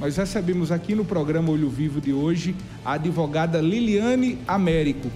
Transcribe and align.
nós 0.00 0.16
recebemos 0.16 0.70
aqui 0.70 0.94
no 0.94 1.04
programa 1.04 1.50
Olho 1.50 1.68
Vivo 1.68 2.00
de 2.00 2.12
hoje 2.12 2.54
a 2.84 2.92
advogada 2.92 3.60
Liliane 3.60 4.38
Américo. 4.46 5.10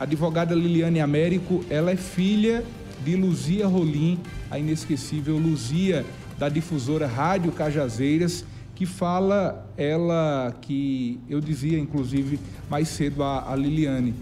A 0.00 0.04
advogada 0.04 0.54
Liliane 0.54 1.00
Américo, 1.00 1.62
ela 1.68 1.90
é 1.90 1.96
filha 1.96 2.64
de 3.04 3.14
Luzia 3.14 3.66
Rolim, 3.66 4.18
a 4.50 4.58
inesquecível 4.58 5.36
Luzia 5.36 6.04
da 6.38 6.48
difusora 6.48 7.06
Rádio 7.06 7.52
Cajazeiras, 7.52 8.44
que 8.74 8.86
fala 8.86 9.70
ela 9.76 10.56
que 10.62 11.20
eu 11.28 11.40
dizia 11.40 11.78
inclusive 11.78 12.40
mais 12.70 12.88
cedo 12.88 13.22
a, 13.22 13.52
a 13.52 13.54
Liliane 13.54 14.14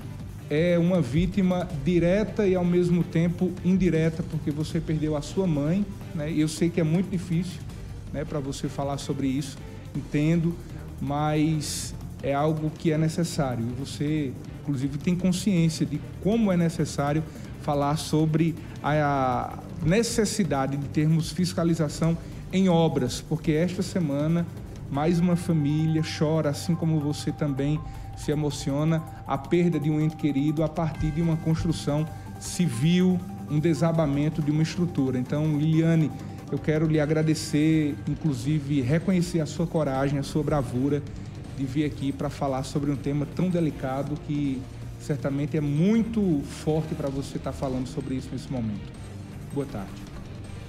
é 0.51 0.77
uma 0.77 1.01
vítima 1.01 1.69
direta 1.85 2.45
e 2.45 2.57
ao 2.57 2.65
mesmo 2.65 3.05
tempo 3.05 3.53
indireta 3.65 4.25
porque 4.29 4.51
você 4.51 4.81
perdeu 4.81 5.15
a 5.15 5.23
sua 5.23 5.47
mãe, 5.47 5.87
né? 6.13 6.33
Eu 6.37 6.49
sei 6.49 6.69
que 6.69 6.81
é 6.81 6.85
muito 6.85 7.09
difícil, 7.09 7.61
né, 8.13 8.25
para 8.25 8.41
você 8.41 8.69
falar 8.69 8.99
sobre 8.99 9.29
isso, 9.29 9.57
entendo, 9.95 10.55
mas 11.01 11.95
é 12.23 12.35
algo 12.35 12.71
que 12.71 12.93
é 12.93 12.99
necessário. 12.99 13.65
Você, 13.79 14.33
inclusive, 14.63 14.99
tem 14.99 15.17
consciência 15.17 15.87
de 15.87 16.01
como 16.23 16.53
é 16.53 16.57
necessário 16.57 17.23
falar 17.63 17.97
sobre 17.97 18.55
a 18.83 19.59
necessidade 19.83 20.77
de 20.77 20.89
termos 20.89 21.31
fiscalização 21.31 22.17
em 22.53 22.69
obras, 22.69 23.21
porque 23.21 23.53
esta 23.53 23.83
semana 23.83 24.47
mais 24.91 25.21
uma 25.21 25.37
família 25.37 26.03
chora, 26.19 26.51
assim 26.51 26.75
como 26.75 26.99
você 26.99 27.31
também 27.31 27.81
se 28.17 28.33
emociona, 28.33 29.03
a 29.27 29.39
perda 29.39 29.79
de 29.79 29.89
um 29.89 30.01
ente 30.01 30.17
querido 30.17 30.65
a 30.65 30.69
partir 30.69 31.11
de 31.13 31.23
uma 31.23 31.37
construção 31.37 32.07
civil, 32.41 33.19
um 33.49 33.59
desabamento 33.59 34.43
de 34.43 34.51
uma 34.51 34.63
estrutura. 34.63 35.19
Então, 35.19 35.57
Liliane, 35.57 36.11
eu 36.53 36.59
quero 36.59 36.87
lhe 36.87 36.99
agradecer, 36.99 37.95
inclusive 38.09 38.81
reconhecer 38.81 39.41
a 39.41 39.47
sua 39.47 39.67
coragem, 39.67 40.19
a 40.19 40.23
sua 40.23 40.43
bravura 40.43 41.03
de 41.57 41.65
vir 41.65 41.85
aqui 41.85 42.11
para 42.11 42.29
falar 42.29 42.65
sobre 42.65 42.91
um 42.91 42.97
tema 42.97 43.27
tão 43.37 43.49
delicado 43.49 44.17
que 44.27 44.61
certamente 45.01 45.57
é 45.57 45.61
muito 45.61 46.43
forte 46.45 46.95
para 46.95 47.09
você 47.09 47.37
estar 47.37 47.53
tá 47.53 47.57
falando 47.57 47.87
sobre 47.87 48.17
isso 48.17 48.29
nesse 48.33 48.51
momento. 48.51 48.93
Boa 49.53 49.67
tarde. 49.67 49.93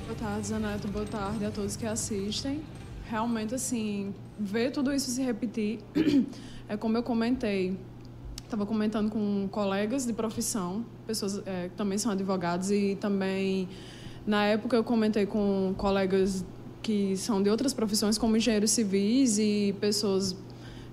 Boa 0.05 0.16
tarde, 0.16 0.47
Zaneto. 0.47 0.88
Boa 0.88 1.05
tarde 1.05 1.45
a 1.45 1.52
todos 1.52 1.75
que 1.75 1.86
assistem. 1.86 2.61
Realmente, 3.09 3.55
assim, 3.55 4.14
ver 4.39 4.72
tudo 4.72 4.94
isso 4.94 5.09
se 5.09 5.22
repetir, 5.22 5.80
é 6.70 6.77
como 6.77 6.98
eu 6.98 7.03
comentei. 7.03 7.77
Estava 8.44 8.66
comentando 8.66 9.09
com 9.09 9.48
colegas 9.50 10.05
de 10.05 10.14
profissão, 10.14 10.86
pessoas 11.08 11.42
é, 11.45 11.70
que 11.70 11.75
também 11.75 11.98
são 11.98 12.11
advogados 12.11 12.70
e 12.70 12.98
também 13.00 13.70
na 14.25 14.45
época 14.45 14.75
eu 14.75 14.83
comentei 14.83 15.25
com 15.25 15.73
colegas 15.77 16.45
que 16.81 17.16
são 17.17 17.41
de 17.41 17.50
outras 17.50 17.73
profissões, 17.73 18.17
como 18.17 18.36
engenheiros 18.36 18.72
civis 18.72 19.38
e 19.38 19.75
pessoas 19.80 20.36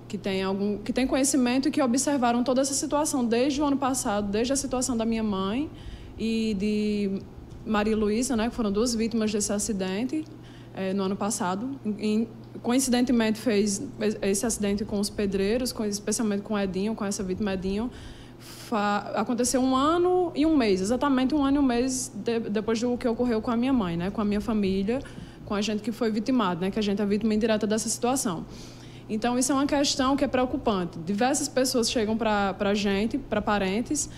que 0.07 0.17
têm 0.17 0.43
algum 0.43 0.79
que 0.79 0.93
têm 0.93 1.07
conhecimento 1.07 1.69
e 1.69 1.71
que 1.71 1.83
observaram 1.83 2.43
toda 2.43 2.63
essa 2.63 2.75
situação 2.75 3.25
desde 3.25 3.61
o 3.61 3.65
ano 3.65 3.77
passado, 3.77 4.31
desde 4.31 4.53
a 4.53 4.57
situação 4.57 4.97
da 4.97 5.05
minha 5.05 5.23
mãe 5.23 5.71
e 6.19 6.55
de 6.59 7.23
Maria 7.65 7.97
Luísa, 7.97 8.35
né, 8.35 8.49
que 8.49 8.55
foram 8.55 8.73
duas 8.73 8.95
vítimas 8.95 9.31
desse 9.31 9.53
acidente 9.53 10.25
é, 10.75 10.95
no 10.95 11.03
ano 11.03 11.17
passado. 11.17 11.79
Em, 11.99 12.27
coincidentemente 12.63 13.39
fez 13.39 13.83
esse 14.23 14.45
acidente 14.45 14.85
com 14.85 14.99
os 14.99 15.11
pedreiros, 15.11 15.73
com, 15.73 15.85
especialmente 15.85 16.43
com 16.43 16.59
Edinho, 16.59 16.95
com 16.95 17.05
essa 17.05 17.23
vítima 17.23 17.55
Edinho, 17.55 17.91
aconteceu 19.15 19.61
um 19.61 19.75
ano 19.75 20.33
e 20.35 20.45
um 20.47 20.57
mês, 20.57 20.81
exatamente 20.81 21.35
um 21.35 21.45
ano 21.45 21.57
e 21.57 21.61
um 21.61 21.63
mês 21.63 22.13
de, 22.15 22.39
depois 22.41 22.81
do 22.81 22.97
que 22.97 23.09
ocorreu 23.09 23.41
com 23.41 23.51
a 23.51 23.57
minha 23.57 23.73
mãe, 23.73 23.97
né, 23.97 24.11
com 24.11 24.21
a 24.21 24.25
minha 24.25 24.41
família, 24.41 25.01
com 25.45 25.55
a 25.55 25.61
gente 25.61 25.83
que 25.83 25.91
foi 25.91 26.11
vitimado, 26.11 26.61
né, 26.61 26.71
que 26.71 26.79
a 26.79 26.83
gente 26.83 27.01
é 27.01 27.07
vítima 27.07 27.35
indireta 27.35 27.67
dessa 27.67 27.89
situação. 27.89 28.45
Então, 29.09 29.39
isso 29.39 29.51
é 29.51 29.55
uma 29.55 29.67
questão 29.67 30.17
que 30.17 30.25
é 30.25 30.29
preocupante. 30.29 30.99
Diversas 30.99 31.49
pessoas 31.49 31.91
chegam 31.91 32.17
para 32.17 32.55
a 32.59 32.75
gente, 32.75 33.17
para 33.17 33.41
parentes, 33.41 34.11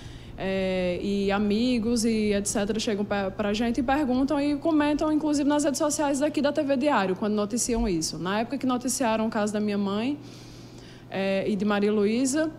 é, 0.43 0.99
e 1.03 1.31
amigos 1.31 2.05
e 2.05 2.33
etc. 2.33 2.79
chegam 2.79 3.05
para 3.05 3.49
a 3.51 3.53
gente 3.53 3.81
e 3.81 3.83
perguntam 3.83 4.41
e 4.41 4.57
comentam, 4.57 5.13
inclusive 5.13 5.47
nas 5.47 5.65
redes 5.65 5.79
sociais 5.79 6.21
daqui 6.21 6.41
da 6.41 6.51
TV 6.51 6.79
Diário, 6.79 7.15
quando 7.15 7.35
noticiam 7.35 7.87
isso. 7.87 8.19
Na 8.19 8.41
época 8.41 8.57
que 8.57 8.67
noticiaram 8.67 9.27
o 9.27 9.31
caso 9.31 9.53
da 9.53 9.61
minha 9.61 9.77
mãe 9.77 10.19
é, 11.11 11.45
e 11.47 11.55
de 11.55 11.65
Maria 11.67 11.93
Luísa, 11.93 12.51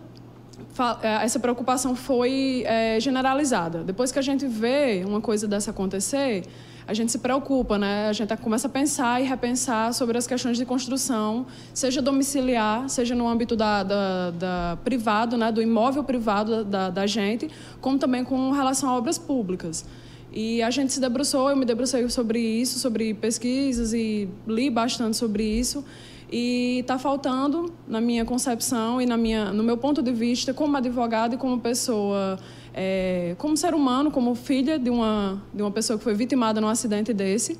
essa 1.22 1.38
preocupação 1.38 1.94
foi 1.94 2.64
é, 2.66 2.98
generalizada. 3.00 3.82
Depois 3.82 4.10
que 4.10 4.18
a 4.18 4.22
gente 4.22 4.46
vê 4.46 5.02
uma 5.06 5.20
coisa 5.20 5.46
dessa 5.46 5.70
acontecer, 5.70 6.44
a 6.86 6.94
gente 6.94 7.12
se 7.12 7.18
preocupa, 7.18 7.78
né? 7.78 8.08
A 8.08 8.12
gente 8.12 8.36
começa 8.38 8.66
a 8.66 8.70
pensar 8.70 9.22
e 9.22 9.24
repensar 9.24 9.92
sobre 9.94 10.18
as 10.18 10.26
questões 10.26 10.56
de 10.56 10.64
construção, 10.64 11.46
seja 11.72 12.02
domiciliar, 12.02 12.88
seja 12.88 13.14
no 13.14 13.28
âmbito 13.28 13.54
da, 13.54 13.82
da, 13.82 14.30
da 14.30 14.78
privado, 14.82 15.36
né? 15.36 15.52
Do 15.52 15.62
imóvel 15.62 16.02
privado 16.02 16.64
da, 16.64 16.90
da 16.90 17.06
gente, 17.06 17.48
como 17.80 17.98
também 17.98 18.24
com 18.24 18.50
relação 18.50 18.90
a 18.90 18.96
obras 18.96 19.18
públicas. 19.18 19.84
E 20.32 20.62
a 20.62 20.70
gente 20.70 20.92
se 20.92 21.00
debruçou, 21.00 21.50
eu 21.50 21.56
me 21.56 21.64
debrucei 21.64 22.08
sobre 22.08 22.40
isso, 22.40 22.78
sobre 22.78 23.12
pesquisas 23.14 23.92
e 23.92 24.28
li 24.46 24.70
bastante 24.70 25.16
sobre 25.16 25.44
isso. 25.44 25.84
E 26.32 26.78
está 26.78 26.98
faltando, 26.98 27.70
na 27.86 28.00
minha 28.00 28.24
concepção 28.24 29.02
e 29.02 29.04
na 29.04 29.18
minha, 29.18 29.52
no 29.52 29.62
meu 29.62 29.76
ponto 29.76 30.00
de 30.00 30.10
vista, 30.10 30.54
como 30.54 30.74
advogada 30.74 31.34
e 31.34 31.38
como 31.38 31.60
pessoa, 31.60 32.38
é, 32.72 33.34
como 33.36 33.54
ser 33.54 33.74
humano, 33.74 34.10
como 34.10 34.34
filha 34.34 34.78
de 34.78 34.88
uma, 34.88 35.42
de 35.52 35.60
uma 35.60 35.70
pessoa 35.70 35.98
que 35.98 36.02
foi 36.02 36.14
vitimada 36.14 36.58
num 36.58 36.68
acidente 36.68 37.12
desse, 37.12 37.58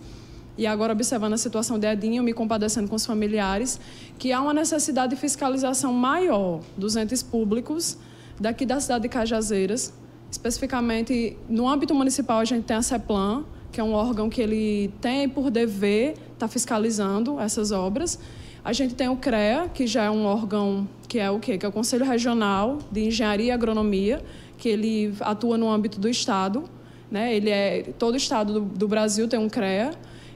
e 0.56 0.66
agora 0.66 0.94
observando 0.94 1.34
a 1.34 1.36
situação 1.36 1.78
de 1.78 1.86
Edinho, 1.86 2.22
me 2.22 2.32
compadecendo 2.32 2.88
com 2.88 2.96
os 2.96 3.04
familiares, 3.04 3.78
que 4.18 4.32
há 4.32 4.40
uma 4.40 4.54
necessidade 4.54 5.14
de 5.14 5.20
fiscalização 5.20 5.92
maior 5.92 6.60
dos 6.74 6.96
entes 6.96 7.22
públicos 7.22 7.98
daqui 8.40 8.64
da 8.64 8.80
cidade 8.80 9.02
de 9.02 9.08
Cajazeiras, 9.10 9.92
especificamente 10.30 11.36
no 11.46 11.68
âmbito 11.68 11.94
municipal 11.94 12.38
a 12.38 12.44
gente 12.46 12.64
tem 12.64 12.76
a 12.78 12.82
CEPLAN, 12.82 13.44
que 13.70 13.80
é 13.80 13.84
um 13.84 13.92
órgão 13.92 14.30
que 14.30 14.40
ele 14.40 14.92
tem 14.98 15.28
por 15.28 15.50
dever 15.50 16.12
estar 16.12 16.24
tá 16.38 16.48
fiscalizando 16.48 17.38
essas 17.38 17.70
obras, 17.70 18.18
a 18.64 18.72
gente 18.72 18.94
tem 18.94 19.08
o 19.08 19.16
CREA, 19.16 19.68
que 19.72 19.86
já 19.86 20.04
é 20.04 20.10
um 20.10 20.24
órgão 20.24 20.88
que 21.08 21.18
é 21.18 21.30
o 21.30 21.38
quê? 21.38 21.58
Que 21.58 21.66
é 21.66 21.68
o 21.68 21.72
Conselho 21.72 22.04
Regional 22.04 22.78
de 22.90 23.06
Engenharia 23.06 23.46
e 23.46 23.50
Agronomia, 23.50 24.22
que 24.56 24.68
ele 24.68 25.12
atua 25.20 25.58
no 25.58 25.68
âmbito 25.68 25.98
do 25.98 26.08
Estado. 26.08 26.64
Né? 27.10 27.34
Ele 27.34 27.50
é, 27.50 27.82
todo 27.98 28.14
o 28.14 28.16
Estado 28.16 28.54
do, 28.54 28.60
do 28.60 28.88
Brasil 28.88 29.26
tem 29.26 29.38
um 29.38 29.48
CREA. 29.48 29.90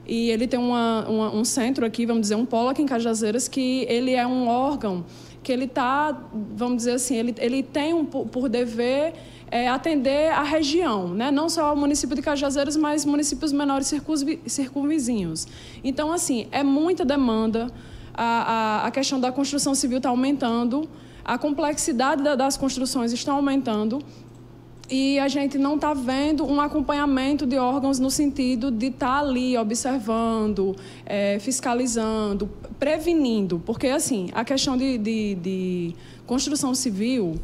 E 0.06 0.31
ele 0.31 0.47
tem 0.47 0.59
uma, 0.59 1.04
uma, 1.09 1.34
um 1.34 1.44
centro 1.44 1.84
aqui, 1.84 2.06
vamos 2.06 2.22
dizer, 2.22 2.37
um 2.37 2.47
polo 2.47 2.69
aqui 2.69 2.82
em 2.82 2.87
Cajazeiras, 2.87 3.48
que 3.48 3.84
ele 3.88 4.12
é 4.12 4.26
um 4.26 4.47
órgão 4.47 5.04
que 5.43 5.53
ele 5.53 5.64
está, 5.64 6.16
vamos 6.56 6.78
dizer 6.78 6.93
assim, 6.93 7.16
ele, 7.16 7.34
ele 7.38 7.62
tem 7.62 7.94
um, 7.94 8.04
por 8.04 8.48
dever 8.48 9.14
é, 9.48 9.69
atender 9.69 10.32
a 10.32 10.43
região, 10.43 11.08
né? 11.08 11.31
não 11.31 11.48
só 11.48 11.72
o 11.72 11.76
município 11.76 12.16
de 12.16 12.22
Cajazeiras, 12.22 12.76
mas 12.76 13.04
municípios 13.04 13.53
menores 13.53 13.93
circunvizinhos. 14.47 15.47
Então, 15.84 16.12
assim, 16.12 16.48
é 16.50 16.64
muita 16.64 17.04
demanda 17.04 17.69
a, 18.16 18.82
a, 18.82 18.87
a 18.87 18.91
questão 18.91 19.21
da 19.21 19.31
construção 19.31 19.75
civil 19.75 19.99
está 19.99 20.09
aumentando, 20.09 20.88
a 21.25 21.37
complexidade 21.37 22.22
da, 22.22 22.34
das 22.34 22.56
construções 22.56 23.12
está 23.12 23.32
aumentando 23.32 24.00
e 24.88 25.19
a 25.19 25.27
gente 25.27 25.59
não 25.59 25.75
está 25.75 25.93
vendo 25.93 26.44
um 26.47 26.60
acompanhamento 26.60 27.44
de 27.44 27.59
órgãos 27.59 27.99
no 27.99 28.10
sentido 28.10 28.71
de 28.71 28.87
estar 28.87 29.06
tá 29.06 29.19
ali 29.19 29.59
observando, 29.59 30.76
é, 31.05 31.38
fiscalizando, 31.41 32.49
prevenindo, 32.78 33.60
porque 33.66 33.88
assim 33.88 34.31
a 34.32 34.44
questão 34.44 34.76
de, 34.76 34.97
de, 34.97 35.34
de 35.34 35.94
construção 36.25 36.75
civil 36.75 37.41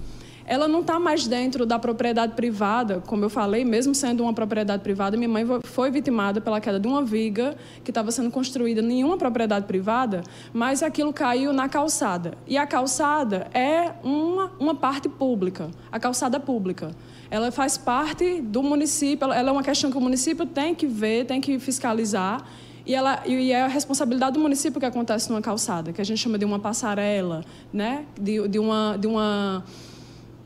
ela 0.53 0.69
não 0.69 0.81
está 0.81 1.01
mais 1.01 1.27
dentro 1.27 1.65
da 1.65 1.79
propriedade 1.79 2.35
privada, 2.35 3.03
como 3.07 3.25
eu 3.25 3.31
falei, 3.31 3.65
mesmo 3.65 3.95
sendo 3.95 4.23
uma 4.23 4.35
propriedade 4.35 4.83
privada, 4.83 5.17
minha 5.17 5.27
mãe 5.27 5.47
foi 5.65 5.91
vitimada 5.91 6.43
pela 6.43 6.61
queda 6.61 6.79
de 6.79 6.87
uma 6.87 7.03
viga 7.03 7.57
que 7.83 7.91
estava 7.91 8.11
sendo 8.11 8.31
construída 8.31 8.83
em 8.83 8.85
nenhuma 8.85 9.17
propriedade 9.17 9.65
privada, 9.65 10.23
mas 10.53 10.83
aquilo 10.83 11.11
caiu 11.11 11.55
na 11.55 11.71
calçada. 11.71 12.35
E 12.47 12.59
a 12.59 12.67
calçada 12.67 13.49
é 13.55 13.93
uma, 14.05 14.53
uma 14.61 14.75
parte 14.75 15.09
pública, 15.09 15.71
a 15.91 15.99
calçada 15.99 16.38
pública. 16.38 16.94
Ela 17.31 17.50
faz 17.50 17.79
parte 17.79 18.43
do 18.43 18.62
município, 18.62 19.32
ela 19.32 19.49
é 19.49 19.53
uma 19.53 19.62
questão 19.62 19.91
que 19.91 19.97
o 19.97 20.03
município 20.03 20.44
tem 20.44 20.75
que 20.75 20.87
ver, 20.87 21.25
tem 21.25 21.41
que 21.41 21.59
fiscalizar. 21.59 22.44
E, 22.85 22.94
ela, 22.94 23.23
e 23.26 23.53
é 23.53 23.62
a 23.62 23.69
responsabilidade 23.69 24.35
do 24.35 24.41
município 24.41 24.79
que 24.79 24.85
acontece 24.85 25.31
numa 25.31 25.41
calçada, 25.41 25.94
que 25.94 26.00
a 26.03 26.05
gente 26.05 26.19
chama 26.19 26.37
de 26.37 26.44
uma 26.44 26.59
passarela, 26.59 27.43
né? 27.73 28.05
de, 28.21 28.47
de 28.49 28.59
uma. 28.59 28.99
De 28.99 29.06
uma 29.06 29.65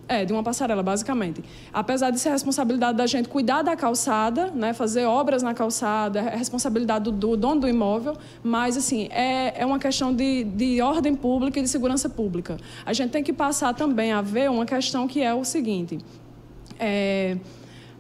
é, 0.09 0.25
de 0.25 0.33
uma 0.33 0.43
passarela, 0.43 0.83
basicamente. 0.83 1.43
Apesar 1.73 2.11
de 2.11 2.19
ser 2.19 2.31
responsabilidade 2.31 2.97
da 2.97 3.07
gente 3.07 3.29
cuidar 3.29 3.63
da 3.63 3.77
calçada, 3.77 4.51
né, 4.51 4.73
fazer 4.73 5.05
obras 5.05 5.43
na 5.43 5.55
calçada, 5.55 6.21
é 6.21 6.37
responsabilidade 6.37 7.05
do, 7.05 7.13
do 7.13 7.37
dono 7.37 7.63
do 7.63 7.69
imóvel, 7.69 8.17
mas, 8.43 8.77
assim, 8.77 9.09
é, 9.11 9.61
é 9.61 9.67
uma 9.67 9.79
questão 9.79 10.15
de, 10.15 10.45
de 10.45 10.81
ordem 10.81 11.15
pública 11.15 11.59
e 11.59 11.63
de 11.63 11.69
segurança 11.69 12.09
pública. 12.09 12.57
A 12.85 12.93
gente 12.93 13.11
tem 13.11 13.23
que 13.23 13.33
passar 13.33 13.75
também 13.75 14.13
a 14.13 14.23
ver 14.23 14.51
uma 14.51 14.67
questão 14.67 15.09
que 15.09 15.23
é 15.23 15.35
o 15.35 15.45
seguinte: 15.45 15.99
é, 16.79 17.37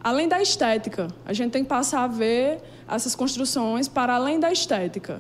além 0.03 0.29
da 0.29 0.41
estética, 0.41 1.09
a 1.25 1.33
gente 1.33 1.51
tem 1.51 1.63
que 1.63 1.69
passar 1.69 2.05
a 2.05 2.09
ver 2.09 2.61
essas 2.89 3.15
construções 3.15 3.89
para 3.89 4.15
além 4.15 4.39
da 4.39 4.53
estética. 4.53 5.19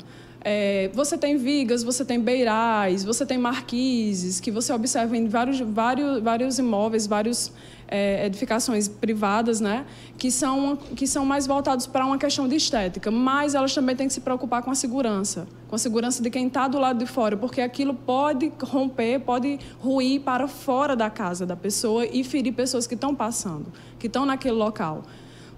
É, 0.48 0.90
você 0.94 1.19
tem 1.19 1.37
vigas, 1.37 1.82
você 1.82 2.04
tem 2.04 2.20
beirais, 2.20 3.02
você 3.02 3.26
tem 3.26 3.37
marquises, 3.37 4.38
que 4.38 4.52
você 4.52 4.72
observa 4.72 5.16
em 5.16 5.26
vários, 5.26 5.58
vários, 5.58 6.22
vários 6.22 6.56
imóveis, 6.60 7.04
várias 7.04 7.52
é, 7.88 8.25
edificações 8.25 8.87
privadas, 8.87 9.60
né? 9.60 9.84
que, 10.16 10.31
são, 10.31 10.76
que 10.76 11.04
são 11.04 11.26
mais 11.26 11.48
voltados 11.48 11.88
para 11.88 12.06
uma 12.06 12.16
questão 12.16 12.46
de 12.46 12.54
estética, 12.54 13.10
mas 13.10 13.56
elas 13.56 13.75
também 13.75 13.96
têm 13.96 14.06
que 14.06 14.14
se 14.14 14.20
preocupar 14.20 14.62
com 14.62 14.70
a 14.70 14.76
segurança, 14.76 15.48
com 15.66 15.75
a 15.75 15.78
segurança 15.78 16.22
de 16.22 16.31
quem 16.31 16.46
está 16.46 16.69
do 16.69 16.78
lado 16.78 17.00
de 17.00 17.06
fora, 17.06 17.37
porque 17.37 17.60
aquilo 17.60 17.93
pode 17.93 18.52
romper, 18.62 19.19
pode 19.19 19.58
ruir 19.81 20.20
para 20.20 20.46
fora 20.46 20.94
da 20.94 21.10
casa 21.10 21.44
da 21.44 21.56
pessoa 21.56 22.06
e 22.06 22.22
ferir 22.22 22.52
pessoas 22.52 22.87
que 22.87 22.94
estão 22.94 23.12
passando, 23.16 23.72
que 23.98 24.06
estão 24.06 24.25
naquele 24.25 24.54
local. 24.54 25.02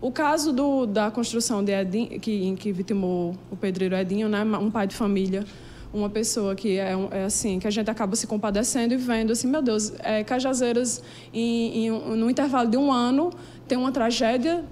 O 0.00 0.12
caso 0.12 0.53
do, 0.53 0.87
da 0.87 1.11
construção 1.11 1.62
de 1.62 1.73
Edinho, 1.73 2.21
que, 2.21 2.45
em 2.45 2.55
que 2.55 2.71
vitimou 2.71 3.35
o 3.50 3.56
pedreiro 3.56 3.97
Edinho, 3.97 4.29
né, 4.29 4.45
um 4.45 4.71
pai 4.71 4.87
de 4.87 4.95
família, 4.95 5.45
uma 5.93 6.09
pessoa 6.09 6.55
que 6.55 6.79
é, 6.79 6.95
é, 7.11 7.25
assim, 7.25 7.59
que 7.59 7.67
a 7.67 7.71
gente 7.71 7.91
acaba 7.91 8.15
se 8.15 8.27
compadecendo 8.27 8.95
e 8.95 8.97
vendo 8.97 9.33
assim, 9.33 9.49
meu 9.49 9.61
Deus, 9.61 9.93
é, 9.99 10.23
Cajazeiras, 10.23 11.03
em, 11.33 11.87
em, 11.87 11.91
no 11.91 12.31
intervalo 12.31 12.71
de 12.71 12.77
um 12.77 12.93
ano, 12.93 13.33
tem 13.67 13.77
uma 13.77 13.91
tragédia 13.91 14.65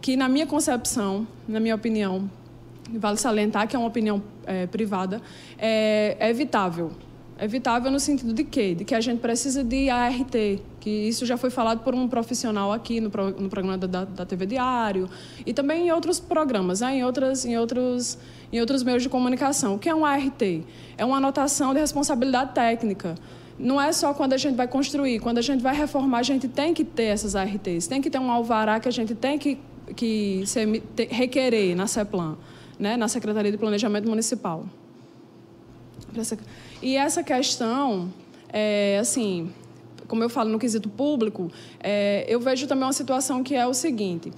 que, 0.00 0.16
na 0.16 0.28
minha 0.28 0.46
concepção, 0.46 1.26
na 1.46 1.60
minha 1.60 1.74
opinião, 1.74 2.28
vale 2.94 3.18
salientar 3.18 3.68
que 3.68 3.76
é 3.76 3.78
uma 3.78 3.88
opinião 3.88 4.20
é, 4.44 4.66
privada, 4.66 5.22
é, 5.58 6.16
é 6.18 6.30
evitável 6.30 6.90
Evitável 7.38 7.90
no 7.90 8.00
sentido 8.00 8.32
de 8.32 8.44
quê? 8.44 8.74
De 8.74 8.82
que 8.82 8.94
a 8.94 9.00
gente 9.00 9.20
precisa 9.20 9.62
de 9.62 9.90
ART, 9.90 10.34
que 10.80 10.90
isso 10.90 11.26
já 11.26 11.36
foi 11.36 11.50
falado 11.50 11.80
por 11.84 11.94
um 11.94 12.08
profissional 12.08 12.72
aqui 12.72 12.98
no, 12.98 13.10
pro, 13.10 13.30
no 13.30 13.50
programa 13.50 13.76
da, 13.76 14.06
da 14.06 14.24
TV 14.24 14.46
Diário 14.46 15.06
e 15.44 15.52
também 15.52 15.88
em 15.88 15.92
outros 15.92 16.18
programas, 16.18 16.80
né? 16.80 16.96
em, 16.96 17.04
outras, 17.04 17.44
em, 17.44 17.58
outros, 17.58 18.16
em 18.50 18.58
outros 18.58 18.82
meios 18.82 19.02
de 19.02 19.10
comunicação. 19.10 19.74
O 19.74 19.78
que 19.78 19.86
é 19.86 19.94
um 19.94 20.02
ART? 20.02 20.42
É 20.96 21.04
uma 21.04 21.18
anotação 21.18 21.74
de 21.74 21.80
responsabilidade 21.80 22.54
técnica. 22.54 23.14
Não 23.58 23.78
é 23.78 23.92
só 23.92 24.14
quando 24.14 24.32
a 24.32 24.38
gente 24.38 24.56
vai 24.56 24.66
construir, 24.66 25.20
quando 25.20 25.36
a 25.36 25.42
gente 25.42 25.62
vai 25.62 25.76
reformar, 25.76 26.20
a 26.20 26.22
gente 26.22 26.48
tem 26.48 26.72
que 26.72 26.84
ter 26.84 27.04
essas 27.04 27.36
ARTs, 27.36 27.86
tem 27.86 28.00
que 28.00 28.08
ter 28.08 28.18
um 28.18 28.30
alvará 28.30 28.80
que 28.80 28.88
a 28.88 28.92
gente 28.92 29.14
tem 29.14 29.38
que, 29.38 29.58
que 29.94 30.42
requerer 31.10 31.76
na 31.76 31.86
CEPLAN, 31.86 32.38
né? 32.78 32.96
na 32.96 33.08
Secretaria 33.08 33.52
de 33.52 33.58
Planejamento 33.58 34.08
Municipal. 34.08 34.64
E 36.82 36.96
essa 36.96 37.22
questão, 37.22 38.12
é, 38.52 38.98
assim, 39.00 39.52
como 40.06 40.22
eu 40.22 40.28
falo 40.28 40.50
no 40.50 40.58
quesito 40.58 40.88
público, 40.88 41.50
é, 41.80 42.24
eu 42.28 42.40
vejo 42.40 42.66
também 42.66 42.84
uma 42.84 42.92
situação 42.92 43.42
que 43.42 43.54
é 43.54 43.66
o 43.66 43.74
seguinte. 43.74 44.32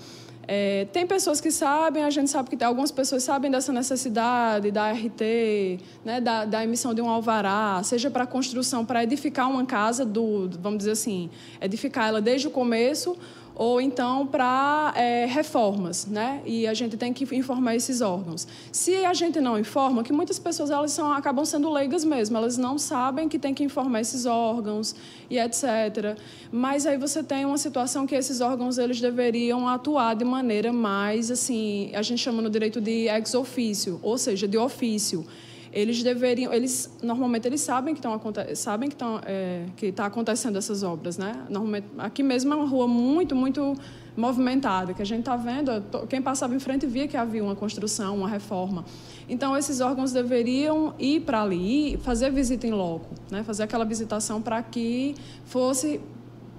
É, 0.50 0.86
tem 0.94 1.06
pessoas 1.06 1.42
que 1.42 1.50
sabem, 1.50 2.02
a 2.02 2.08
gente 2.08 2.30
sabe 2.30 2.48
que 2.48 2.56
tem, 2.56 2.66
algumas 2.66 2.90
pessoas 2.90 3.22
sabem 3.22 3.50
dessa 3.50 3.70
necessidade 3.70 4.70
da 4.70 4.90
RT, 4.90 5.78
né, 6.02 6.22
da, 6.22 6.46
da 6.46 6.64
emissão 6.64 6.94
de 6.94 7.02
um 7.02 7.08
alvará, 7.10 7.82
seja 7.84 8.10
para 8.10 8.26
construção, 8.26 8.82
para 8.82 9.02
edificar 9.02 9.50
uma 9.50 9.66
casa, 9.66 10.06
do, 10.06 10.48
vamos 10.58 10.78
dizer 10.78 10.92
assim, 10.92 11.28
edificar 11.60 12.08
ela 12.08 12.22
desde 12.22 12.48
o 12.48 12.50
começo 12.50 13.14
ou 13.58 13.81
então 13.81 14.25
para 14.25 14.94
é, 14.94 15.26
reformas, 15.26 16.06
né? 16.06 16.40
E 16.46 16.64
a 16.64 16.72
gente 16.72 16.96
tem 16.96 17.12
que 17.12 17.25
informar 17.34 17.75
esses 17.75 18.00
órgãos. 18.00 18.46
Se 18.70 19.05
a 19.05 19.12
gente 19.12 19.40
não 19.40 19.58
informa, 19.58 20.05
que 20.05 20.12
muitas 20.12 20.38
pessoas 20.38 20.70
elas 20.70 20.93
são, 20.93 21.12
acabam 21.12 21.44
sendo 21.44 21.69
leigas 21.69 22.05
mesmo, 22.05 22.37
elas 22.37 22.56
não 22.56 22.78
sabem 22.78 23.28
que 23.28 23.37
tem 23.37 23.52
que 23.52 23.64
informar 23.64 24.00
esses 24.00 24.26
órgãos 24.26 24.94
e 25.28 25.40
etc. 25.40 26.16
Mas 26.52 26.87
aí 26.87 26.96
você 26.96 27.20
tem 27.20 27.44
uma 27.44 27.58
situação 27.58 28.06
que 28.06 28.14
esses 28.14 28.40
órgãos 28.40 28.78
eles 28.78 29.00
deveriam 29.00 29.69
atuar 29.69 30.14
de 30.14 30.25
maneira 30.25 30.72
mais 30.72 31.28
assim, 31.28 31.90
a 31.94 32.02
gente 32.02 32.20
chama 32.22 32.40
no 32.40 32.49
direito 32.49 32.81
de 32.81 33.08
ex 33.08 33.34
officio, 33.34 33.99
ou 34.04 34.16
seja, 34.16 34.46
de 34.46 34.56
ofício 34.56 35.26
eles 35.72 36.02
deveriam, 36.02 36.52
eles 36.52 36.90
normalmente 37.02 37.46
eles 37.46 37.60
sabem 37.60 37.94
que 37.94 37.98
estão 37.98 38.20
sabem 38.54 38.88
que 38.88 38.94
estão 38.94 39.20
é, 39.24 39.66
que 39.76 39.86
está 39.86 40.06
acontecendo 40.06 40.56
essas 40.56 40.82
obras, 40.82 41.18
né? 41.18 41.44
Normalmente 41.48 41.86
aqui 41.98 42.22
mesmo 42.22 42.52
é 42.52 42.56
uma 42.56 42.66
rua 42.66 42.86
muito 42.86 43.34
muito 43.34 43.74
movimentada 44.16 44.92
que 44.92 45.00
a 45.00 45.04
gente 45.04 45.20
está 45.20 45.36
vendo, 45.36 45.70
quem 46.08 46.20
passava 46.20 46.52
em 46.52 46.58
frente 46.58 46.84
via 46.86 47.06
que 47.06 47.16
havia 47.16 47.42
uma 47.42 47.54
construção, 47.54 48.16
uma 48.16 48.28
reforma. 48.28 48.84
Então 49.28 49.56
esses 49.56 49.80
órgãos 49.80 50.10
deveriam 50.10 50.92
ir 50.98 51.20
para 51.20 51.40
ali, 51.40 51.96
fazer 52.02 52.30
visita 52.32 52.66
em 52.66 52.72
loco, 52.72 53.14
né? 53.30 53.44
Fazer 53.44 53.62
aquela 53.62 53.84
visitação 53.84 54.42
para 54.42 54.60
que 54.62 55.14
fosse 55.44 56.00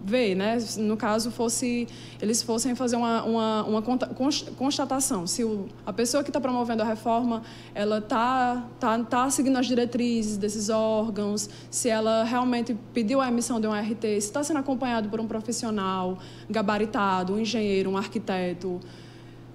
ver, 0.01 0.35
né? 0.35 0.57
No 0.77 0.95
caso, 0.95 1.31
fosse 1.31 1.87
eles 2.21 2.41
fossem 2.41 2.75
fazer 2.75 2.95
uma, 2.95 3.23
uma, 3.23 3.63
uma 3.63 3.81
constatação 4.57 5.25
se 5.27 5.43
o, 5.43 5.67
a 5.85 5.93
pessoa 5.93 6.23
que 6.23 6.29
está 6.29 6.39
promovendo 6.39 6.83
a 6.83 6.85
reforma 6.85 7.41
ela 7.73 7.99
está 7.99 8.67
tá, 8.79 8.99
tá 8.99 9.29
seguindo 9.29 9.57
as 9.57 9.67
diretrizes 9.67 10.37
desses 10.37 10.69
órgãos, 10.69 11.49
se 11.69 11.89
ela 11.89 12.23
realmente 12.23 12.75
pediu 12.93 13.21
a 13.21 13.27
emissão 13.27 13.59
de 13.59 13.67
um 13.67 13.73
RT, 13.73 14.01
se 14.01 14.17
está 14.17 14.43
sendo 14.43 14.59
acompanhado 14.59 15.09
por 15.09 15.19
um 15.19 15.27
profissional 15.27 16.17
gabaritado, 16.49 17.33
um 17.33 17.39
engenheiro, 17.39 17.89
um 17.89 17.97
arquiteto 17.97 18.79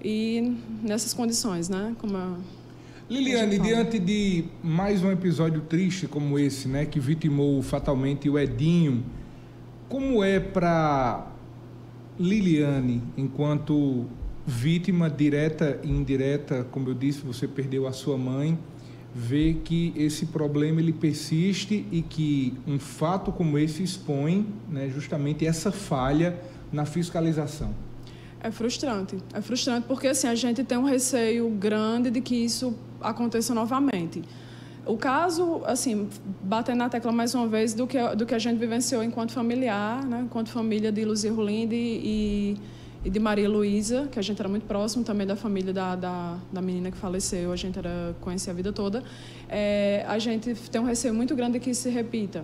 e 0.03 0.55
nessas 0.81 1.13
condições, 1.13 1.69
né? 1.69 1.95
Como 1.99 2.15
a, 2.15 2.37
Liliane, 3.07 3.59
diante 3.59 3.99
de 3.99 4.45
mais 4.63 5.03
um 5.03 5.11
episódio 5.11 5.61
triste 5.61 6.07
como 6.07 6.39
esse, 6.39 6.67
né, 6.67 6.85
que 6.85 6.99
vitimou 6.99 7.61
fatalmente 7.61 8.27
o 8.27 8.39
Edinho 8.39 9.05
como 9.89 10.23
é 10.23 10.39
para 10.39 11.27
Liliane, 12.19 13.01
enquanto 13.17 14.05
vítima 14.45 15.09
direta 15.09 15.79
e 15.83 15.89
indireta, 15.89 16.63
como 16.71 16.89
eu 16.89 16.93
disse, 16.93 17.21
você 17.21 17.47
perdeu 17.47 17.87
a 17.87 17.91
sua 17.91 18.17
mãe, 18.17 18.57
ver 19.13 19.61
que 19.63 19.93
esse 19.95 20.25
problema 20.25 20.81
ele 20.81 20.91
persiste 20.91 21.85
e 21.91 22.01
que 22.01 22.53
um 22.67 22.77
fato 22.77 23.31
como 23.31 23.57
esse 23.57 23.81
expõe 23.81 24.45
né, 24.69 24.89
justamente 24.89 25.45
essa 25.47 25.71
falha 25.71 26.39
na 26.71 26.85
fiscalização? 26.85 27.73
É 28.41 28.51
frustrante. 28.51 29.17
É 29.33 29.41
frustrante 29.41 29.87
porque 29.87 30.07
assim, 30.07 30.27
a 30.27 30.35
gente 30.35 30.63
tem 30.63 30.77
um 30.77 30.83
receio 30.83 31.49
grande 31.49 32.11
de 32.11 32.21
que 32.21 32.35
isso 32.35 32.75
aconteça 33.01 33.53
novamente. 33.53 34.21
O 34.85 34.97
caso, 34.97 35.63
assim, 35.65 36.07
batendo 36.43 36.77
na 36.77 36.89
tecla 36.89 37.11
mais 37.11 37.33
uma 37.33 37.47
vez 37.47 37.73
do 37.73 37.87
que, 37.87 37.97
do 38.15 38.23
que 38.23 38.35
a 38.35 38.39
gente 38.39 38.59
vivenciou 38.59 39.03
enquanto 39.03 39.31
familiar, 39.31 40.05
né? 40.05 40.21
enquanto 40.25 40.49
família 40.49 40.91
de 40.91 41.03
Luzia 41.03 41.33
Rolinde 41.33 41.75
e, 41.75 42.55
e 43.03 43.09
de 43.09 43.19
Maria 43.19 43.49
Luísa, 43.49 44.07
que 44.11 44.19
a 44.19 44.21
gente 44.21 44.39
era 44.39 44.47
muito 44.47 44.67
próximo 44.67 45.03
também 45.03 45.25
da 45.25 45.35
família 45.35 45.73
da, 45.73 45.95
da, 45.95 46.37
da 46.53 46.61
menina 46.61 46.91
que 46.91 46.97
faleceu, 46.97 47.51
a 47.51 47.55
gente 47.55 47.79
era 47.79 48.15
conhecia 48.21 48.53
a 48.53 48.55
vida 48.55 48.71
toda. 48.71 49.03
É, 49.49 50.05
a 50.07 50.19
gente 50.19 50.53
tem 50.53 50.79
um 50.79 50.85
receio 50.85 51.15
muito 51.15 51.35
grande 51.35 51.53
de 51.53 51.59
que 51.61 51.71
isso 51.71 51.81
se 51.81 51.89
repita. 51.89 52.43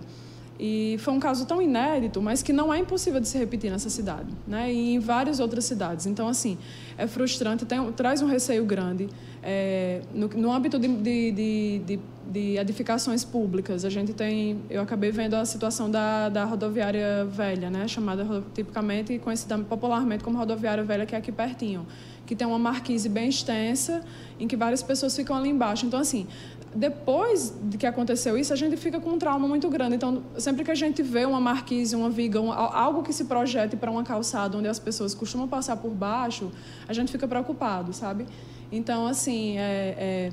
E 0.64 0.96
foi 0.98 1.12
um 1.12 1.18
caso 1.18 1.44
tão 1.44 1.60
inédito, 1.60 2.22
mas 2.22 2.40
que 2.40 2.52
não 2.52 2.72
é 2.72 2.78
impossível 2.78 3.18
de 3.18 3.26
se 3.26 3.36
repetir 3.36 3.68
nessa 3.68 3.90
cidade, 3.90 4.28
né? 4.46 4.72
E 4.72 4.94
em 4.94 5.00
várias 5.00 5.40
outras 5.40 5.64
cidades. 5.64 6.06
Então, 6.06 6.28
assim, 6.28 6.56
é 6.96 7.04
frustrante, 7.08 7.64
tem, 7.64 7.90
traz 7.90 8.22
um 8.22 8.28
receio 8.28 8.64
grande. 8.64 9.08
É, 9.42 10.02
no, 10.14 10.28
no 10.28 10.52
âmbito 10.52 10.78
de, 10.78 10.86
de, 10.86 11.32
de, 11.80 12.00
de, 12.30 12.56
edificações 12.58 13.24
públicas, 13.24 13.84
a 13.84 13.90
gente 13.90 14.12
tem, 14.12 14.60
eu 14.70 14.80
acabei 14.80 15.10
vendo 15.10 15.34
a 15.34 15.44
situação 15.44 15.90
da, 15.90 16.28
da 16.28 16.44
rodoviária 16.44 17.24
velha, 17.24 17.68
né? 17.68 17.88
Chamada 17.88 18.24
tipicamente 18.54 19.12
e 19.12 19.18
conhecida 19.18 19.58
popularmente 19.58 20.22
como 20.22 20.38
rodoviária 20.38 20.84
velha, 20.84 21.04
que 21.04 21.16
é 21.16 21.18
aqui 21.18 21.32
pertinho, 21.32 21.84
que 22.24 22.36
tem 22.36 22.46
uma 22.46 22.60
marquise 22.60 23.08
bem 23.08 23.28
extensa, 23.28 24.00
em 24.38 24.46
que 24.46 24.56
várias 24.56 24.80
pessoas 24.80 25.16
ficam 25.16 25.34
ali 25.34 25.48
embaixo. 25.48 25.86
Então, 25.86 25.98
assim, 25.98 26.28
depois 26.74 27.52
de 27.62 27.76
que 27.76 27.86
aconteceu 27.86 28.36
isso, 28.38 28.52
a 28.52 28.56
gente 28.56 28.76
fica 28.76 28.98
com 28.98 29.10
um 29.10 29.18
trauma 29.18 29.46
muito 29.46 29.68
grande. 29.68 29.96
Então, 29.96 30.22
sempre 30.38 30.64
que 30.64 30.70
a 30.70 30.74
gente 30.74 31.02
vê 31.02 31.24
uma 31.24 31.40
marquise, 31.40 31.94
uma 31.94 32.08
viga, 32.08 32.40
um, 32.40 32.50
algo 32.50 33.02
que 33.02 33.12
se 33.12 33.24
projete 33.24 33.76
para 33.76 33.90
uma 33.90 34.02
calçada 34.02 34.56
onde 34.56 34.68
as 34.68 34.78
pessoas 34.78 35.14
costumam 35.14 35.46
passar 35.46 35.76
por 35.76 35.90
baixo, 35.90 36.50
a 36.88 36.92
gente 36.92 37.12
fica 37.12 37.28
preocupado, 37.28 37.92
sabe? 37.92 38.26
Então, 38.70 39.06
assim, 39.06 39.58
é, 39.58 39.96
é, 39.98 40.32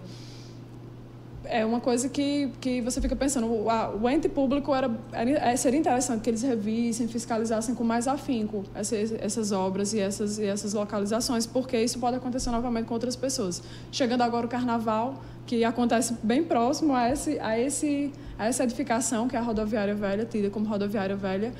é 1.49 1.65
uma 1.65 1.79
coisa 1.79 2.07
que, 2.07 2.51
que 2.61 2.79
você 2.81 3.01
fica 3.01 3.15
pensando. 3.15 3.47
O, 3.47 3.69
a, 3.69 3.89
o 3.89 4.07
ente 4.07 4.29
público 4.29 4.73
era, 4.73 4.89
era, 5.11 5.31
é, 5.31 5.55
seria 5.55 5.79
interessante 5.79 6.21
que 6.21 6.29
eles 6.29 6.43
revissem, 6.43 7.07
fiscalizassem 7.07 7.73
com 7.73 7.83
mais 7.83 8.07
afinco 8.07 8.63
essas, 8.73 9.11
essas 9.13 9.51
obras 9.51 9.93
e 9.93 9.99
essas, 9.99 10.37
e 10.37 10.45
essas 10.45 10.73
localizações, 10.73 11.47
porque 11.47 11.81
isso 11.81 11.99
pode 11.99 12.17
acontecer 12.17 12.51
novamente 12.51 12.85
com 12.85 12.93
outras 12.93 13.15
pessoas. 13.15 13.63
Chegando 13.91 14.21
agora 14.21 14.45
o 14.45 14.49
carnaval, 14.49 15.21
que 15.47 15.63
acontece 15.63 16.15
bem 16.21 16.43
próximo 16.43 16.93
a, 16.93 17.09
esse, 17.09 17.39
a, 17.39 17.59
esse, 17.59 18.11
a 18.37 18.45
essa 18.45 18.63
edificação, 18.63 19.27
que 19.27 19.35
é 19.35 19.39
a 19.39 19.41
rodoviária 19.41 19.95
velha, 19.95 20.23
tida 20.23 20.49
como 20.51 20.67
rodoviária 20.67 21.15
velha. 21.15 21.51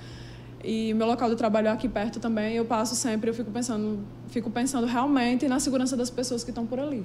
E 0.63 0.93
meu 0.93 1.07
local 1.07 1.29
de 1.29 1.35
trabalho 1.35 1.67
é 1.67 1.71
aqui 1.71 1.89
perto 1.89 2.19
também. 2.19 2.55
Eu 2.55 2.65
passo 2.65 2.95
sempre, 2.95 3.29
eu 3.29 3.33
fico 3.33 3.49
pensando, 3.49 3.99
fico 4.27 4.51
pensando 4.51 4.85
realmente 4.85 5.47
na 5.47 5.59
segurança 5.59 5.97
das 5.97 6.09
pessoas 6.09 6.43
que 6.43 6.51
estão 6.51 6.67
por 6.67 6.79
ali. 6.79 7.03